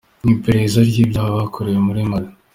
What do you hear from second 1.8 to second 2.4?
muri Mali